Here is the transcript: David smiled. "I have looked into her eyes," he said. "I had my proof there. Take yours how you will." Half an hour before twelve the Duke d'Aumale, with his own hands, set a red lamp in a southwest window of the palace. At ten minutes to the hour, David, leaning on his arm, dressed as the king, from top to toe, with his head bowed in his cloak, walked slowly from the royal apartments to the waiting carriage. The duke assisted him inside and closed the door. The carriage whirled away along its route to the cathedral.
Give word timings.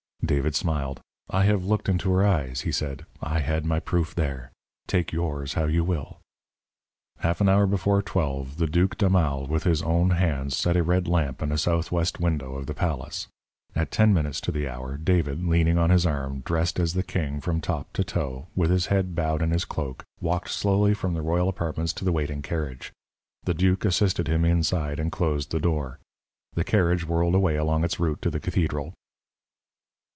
David 0.23 0.53
smiled. 0.55 1.01
"I 1.31 1.43
have 1.45 1.65
looked 1.65 1.89
into 1.89 2.11
her 2.11 2.25
eyes," 2.25 2.61
he 2.61 2.71
said. 2.71 3.05
"I 3.21 3.39
had 3.39 3.65
my 3.65 3.79
proof 3.81 4.13
there. 4.15 4.51
Take 4.87 5.11
yours 5.11 5.55
how 5.55 5.65
you 5.65 5.83
will." 5.83 6.19
Half 7.17 7.41
an 7.41 7.49
hour 7.49 7.65
before 7.67 8.01
twelve 8.03 8.55
the 8.57 8.67
Duke 8.67 8.97
d'Aumale, 8.97 9.45
with 9.47 9.63
his 9.63 9.81
own 9.81 10.11
hands, 10.11 10.55
set 10.55 10.77
a 10.77 10.83
red 10.83 11.05
lamp 11.07 11.41
in 11.41 11.51
a 11.51 11.57
southwest 11.57 12.19
window 12.21 12.53
of 12.55 12.67
the 12.67 12.75
palace. 12.75 13.27
At 13.75 13.89
ten 13.91 14.13
minutes 14.13 14.39
to 14.41 14.51
the 14.51 14.69
hour, 14.69 14.95
David, 14.95 15.45
leaning 15.47 15.77
on 15.79 15.89
his 15.89 16.05
arm, 16.05 16.41
dressed 16.41 16.79
as 16.79 16.93
the 16.93 17.03
king, 17.03 17.41
from 17.41 17.59
top 17.59 17.91
to 17.93 18.03
toe, 18.03 18.47
with 18.55 18.69
his 18.69 18.85
head 18.85 19.15
bowed 19.15 19.41
in 19.41 19.49
his 19.51 19.65
cloak, 19.65 20.03
walked 20.21 20.51
slowly 20.51 20.93
from 20.93 21.13
the 21.15 21.23
royal 21.23 21.49
apartments 21.49 21.91
to 21.93 22.05
the 22.05 22.11
waiting 22.13 22.43
carriage. 22.43 22.93
The 23.43 23.55
duke 23.55 23.83
assisted 23.83 24.27
him 24.29 24.45
inside 24.45 24.97
and 24.99 25.11
closed 25.11 25.49
the 25.51 25.59
door. 25.59 25.99
The 26.53 26.63
carriage 26.63 27.05
whirled 27.05 27.35
away 27.35 27.55
along 27.57 27.83
its 27.83 27.99
route 27.99 28.21
to 28.21 28.29
the 28.29 28.39
cathedral. 28.39 28.93